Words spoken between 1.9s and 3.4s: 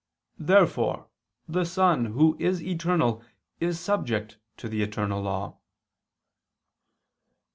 Who is eternal,